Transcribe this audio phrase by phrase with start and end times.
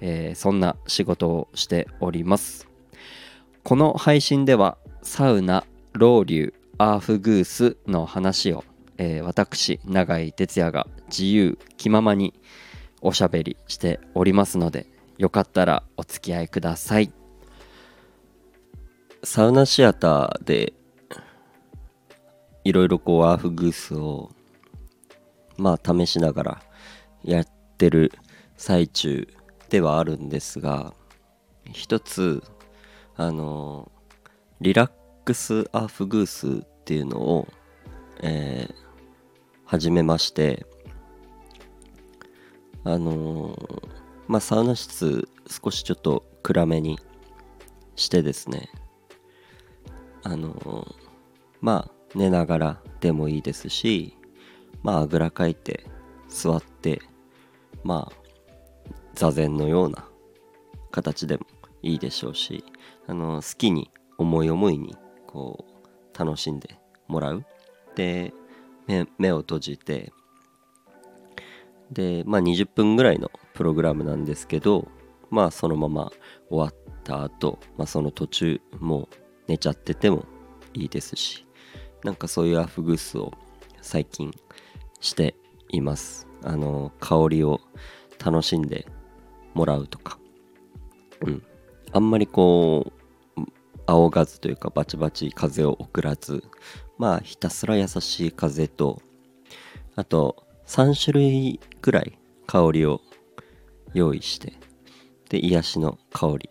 [0.00, 2.68] えー、そんな仕事をしております。
[3.62, 8.64] この配信ではサウナロウリュアーフグースの話を、
[8.98, 12.34] えー、私永井哲也が自由気ままに
[13.00, 14.86] おしゃべりしておりますので
[15.18, 17.10] よかったらお付き合いください。
[19.24, 20.72] サウナシアターで
[22.62, 24.30] いろいろこうアーフグースを
[25.56, 26.62] まあ試しながら
[27.24, 27.46] やっ
[27.78, 28.12] てる
[28.56, 29.26] 最中
[29.68, 30.94] ではあるんですが
[31.72, 32.42] 一つ
[33.16, 33.90] あの
[34.60, 34.90] リラッ
[35.24, 37.48] クスアフグースっていうのを、
[38.22, 38.74] えー、
[39.64, 40.66] 始めまして
[42.84, 43.58] あの、
[44.28, 47.00] まあサウナ室少しちょっと暗めに
[47.96, 48.70] してですね
[50.22, 50.86] あの、
[51.60, 54.16] まあ寝ながらでもいいですし
[54.82, 55.84] まああぐらかいて
[56.28, 57.00] 座って
[57.82, 58.25] まあ
[59.16, 60.04] 座禅のような
[60.90, 61.46] 形でも
[61.82, 62.64] いいでしょうし
[63.06, 64.94] あの好きに思い思いに
[65.26, 65.64] こ
[66.14, 67.44] う楽しんでもらう。
[67.94, 68.32] で
[69.18, 70.12] 目を閉じて。
[71.90, 74.88] でまあ20分ぐらいのプログラムなんですけど
[75.30, 76.10] まあそのまま
[76.50, 79.08] 終わった後、まあその途中もう
[79.46, 80.24] 寝ちゃってても
[80.74, 81.46] いいですし
[82.02, 83.32] なんかそういうアフグースを
[83.82, 84.32] 最近
[85.00, 85.36] して
[85.70, 86.26] います。
[86.42, 87.60] あの香りを
[88.22, 88.86] 楽しんで
[89.56, 90.18] もらうとか。
[91.22, 91.42] うん。
[91.92, 92.92] あんまりこ
[93.36, 93.40] う
[93.86, 96.44] 仰がずというかバチバチ風を送らず
[96.98, 99.00] まあひたすら優しい風と
[99.94, 103.00] あと3種類ぐらい香りを
[103.94, 104.52] 用意して
[105.30, 106.50] で癒しの香り。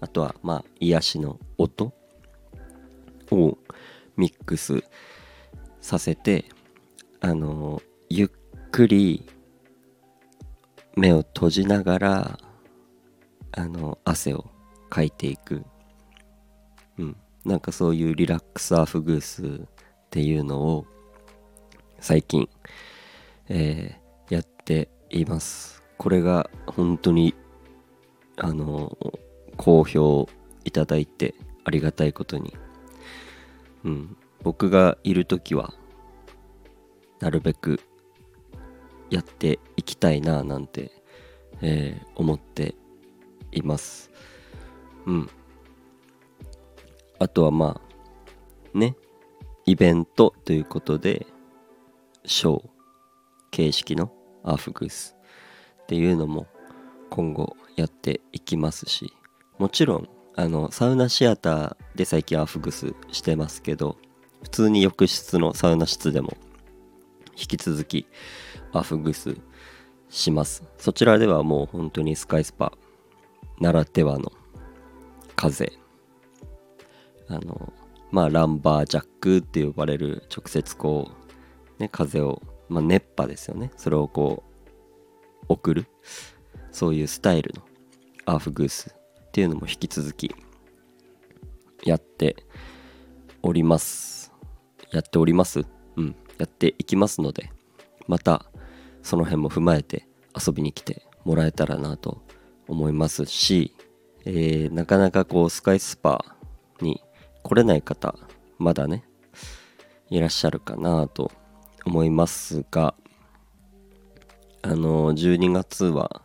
[0.00, 1.92] あとはまあ癒しの音
[3.30, 3.56] を
[4.16, 4.82] ミックス
[5.80, 6.46] させて
[7.20, 7.80] あの
[8.10, 8.28] ゆっ
[8.72, 9.24] くり
[10.96, 12.38] 目を閉じながら
[13.52, 14.50] あの汗を
[14.90, 15.64] かいていく。
[16.98, 17.16] うん。
[17.44, 19.48] なんかそういうリラックスアフグースっ
[20.10, 20.86] ていうのを
[21.98, 22.48] 最近、
[23.48, 25.82] えー、やっています。
[25.98, 27.34] これが本当に
[28.36, 28.96] あの
[29.56, 30.28] 好評
[30.64, 32.54] いただいてありがたいことに。
[33.84, 34.16] うん。
[34.42, 35.72] 僕がいる時は
[37.20, 37.80] なるべく
[39.12, 40.90] やっていきたいななんて、
[41.60, 42.74] えー、思って
[43.52, 44.10] います。
[45.06, 45.30] うん。
[47.18, 47.80] あとはま
[48.74, 48.96] あね
[49.66, 51.26] イベントということで
[52.24, 52.68] ショー
[53.50, 54.12] 形式の
[54.42, 55.14] アーフグース
[55.82, 56.46] っていうのも
[57.10, 59.12] 今後やっていきますし
[59.58, 63.98] もちろんあのサウナシアターで最近アーフグースしてますけど
[64.42, 66.36] 普通に浴室のサウナ室でも
[67.36, 68.06] 引き続き
[68.72, 69.36] アフグス
[70.08, 70.64] します。
[70.78, 72.72] そちらではもう本当にスカイスパ
[73.60, 74.32] ならではの
[75.36, 75.72] 風。
[77.28, 77.72] あの
[78.10, 81.10] まあランバージャックって呼ばれる直接こ
[81.78, 83.70] うね風をまあ熱波ですよね。
[83.76, 84.42] それをこ
[85.42, 85.86] う送る。
[86.70, 87.62] そういうスタイルの
[88.24, 88.94] アーフグース
[89.28, 90.34] っていうのも引き続き
[91.84, 92.36] やって
[93.42, 94.32] おります。
[94.90, 95.64] やっております？
[95.96, 96.16] うん。
[96.38, 97.50] やっていきますので
[98.08, 98.46] また
[99.02, 102.22] その辺も踏まえて遊びに来てもらえたらなと
[102.68, 103.74] 思いますし、
[104.24, 106.36] えー、なかなかこうスカイスパ
[106.80, 107.02] に
[107.42, 108.14] 来れない方
[108.58, 109.04] まだね
[110.10, 111.32] いらっしゃるかなと
[111.84, 112.94] 思いますが
[114.62, 116.22] あの12月は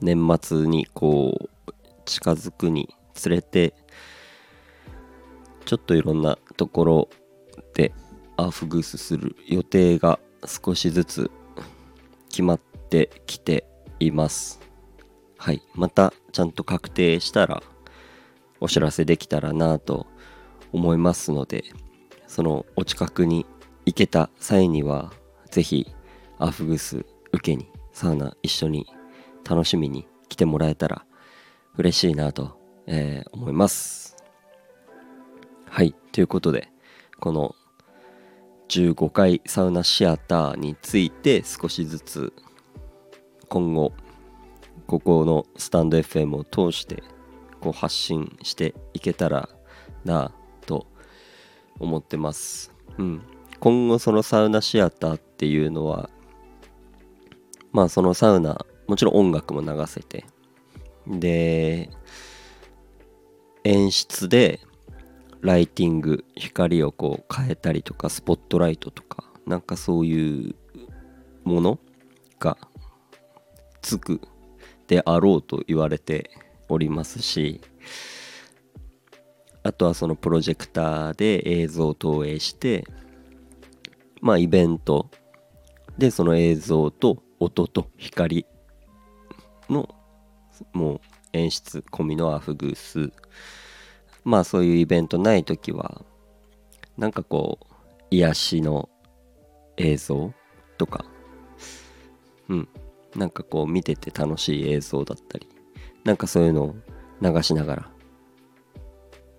[0.00, 1.72] 年末にこう
[2.04, 3.74] 近づくにつれて
[5.64, 7.08] ちょっといろんなところ
[7.74, 7.92] で
[8.36, 11.30] アーフグースする予定が少しずつ
[12.28, 13.66] 決まってきて
[14.00, 14.60] います。
[15.38, 15.62] はい。
[15.74, 17.62] またちゃんと確定したら
[18.60, 20.06] お知らせできたらなと
[20.72, 21.64] 思いますので
[22.26, 23.46] そのお近くに
[23.86, 25.12] 行けた際には
[25.50, 25.94] 是非
[26.38, 28.86] アフグス受けにサウナ一緒に
[29.48, 31.04] 楽しみに来てもらえたら
[31.76, 34.16] 嬉しいなと、えー、思います。
[35.68, 35.94] はい。
[36.12, 36.68] ということで
[37.20, 37.54] この
[38.74, 42.32] 15階サウナシアターについて少しずつ
[43.48, 43.92] 今後
[44.88, 47.04] ここのスタンド FM を通して
[47.60, 49.48] こう発信していけたら
[50.04, 50.32] な
[50.66, 50.88] と
[51.78, 52.72] 思ってます。
[52.98, 53.22] うん、
[53.60, 56.10] 今後そのサウナシアターっていうのは
[57.72, 60.24] まあそのサウナもちろん音楽も流せて
[61.06, 61.90] で
[63.62, 64.60] 演出で
[65.44, 70.54] ライティング光をこう変えたりとかスポットライトとかなんかそういう
[71.44, 71.78] もの
[72.40, 72.56] が
[73.82, 74.22] つく
[74.88, 76.30] であろうと言われて
[76.70, 77.60] おりますし
[79.62, 82.86] あとはそのプロジェクターで映像を投影して
[84.22, 85.10] まあイベント
[85.98, 88.46] でその映像と音と光
[89.68, 89.94] の
[90.72, 91.00] もう
[91.34, 93.12] 演出込みのアフグース
[94.24, 96.02] まあそういうイベントない時は
[96.96, 97.66] なんかこう
[98.10, 98.88] 癒しの
[99.76, 100.32] 映像
[100.78, 101.04] とか
[102.48, 102.68] うん。
[103.16, 105.48] なんかこう見てて楽しい映像だったり
[106.04, 106.76] なんかそういうのを
[107.22, 107.90] 流しながら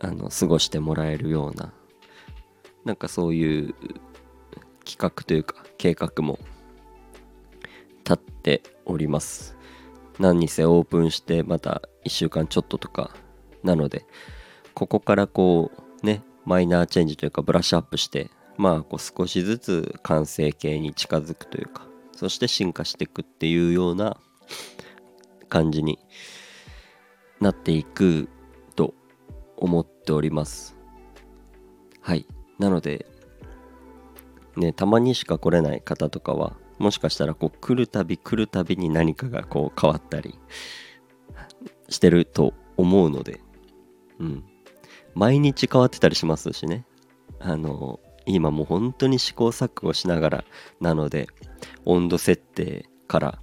[0.00, 1.72] あの過ごしてもらえるような
[2.84, 3.74] なんかそういう
[4.84, 6.38] 企画というか計画も
[8.04, 9.56] 立っております。
[10.20, 13.10] 何にせオープンしてまた1週間ちょっととか
[13.64, 14.06] なので
[14.76, 24.18] ここからこうねマイナーチェンジというかブラッシュアップしてまあこう少しずつ完成形に近づくというかそして進化していくっていうような
[25.48, 25.98] 感じに
[27.40, 28.28] なっていく
[28.74, 28.92] と
[29.56, 30.76] 思っております。
[32.02, 32.26] はい。
[32.58, 33.06] なので
[34.56, 40.38] ねたまにしか来れない方とかはもしかしたらこう来るたび来るたびに何かがこう変わったり
[41.88, 43.40] してると思うので
[44.18, 44.44] うん。
[45.16, 46.84] 毎日変わってたりしますしね。
[47.40, 50.44] あの今もう本当に試行錯誤しながら
[50.80, 51.28] なので
[51.84, 53.38] 温度設定から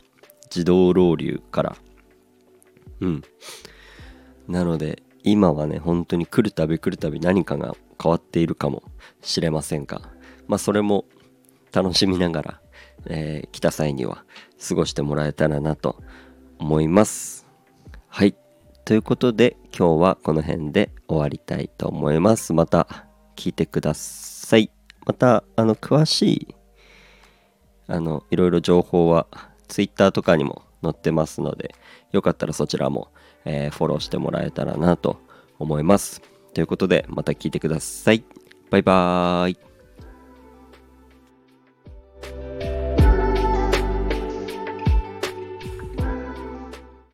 [0.46, 1.75] 自動ロウリュから。
[3.02, 3.22] うん。
[4.48, 8.84] なので今はね本当に来るたび来るたび何かが変わっているかも
[9.22, 10.02] しれませんが
[10.48, 11.06] まあそれも
[11.72, 12.62] 楽しみながら、
[13.08, 14.26] えー来た際には
[14.68, 15.98] 過ごしてもらえたらなと
[16.60, 17.48] 思います。
[18.10, 18.43] はい。
[18.85, 22.53] ということで今日はこの辺で終わりたいと思います。
[22.53, 23.07] また
[23.38, 24.71] 聞いてください。
[25.06, 26.56] またあの詳しい
[27.88, 29.27] あのいろいろ情報は
[29.69, 31.75] Twitter とかにも載ってますので
[32.12, 33.09] よかったらそちらも、
[33.45, 35.21] えーフォローしてもらえたらなと
[35.59, 36.21] 思います。
[36.53, 38.24] ということでまた聞いてください。
[38.69, 39.73] バイバーイ。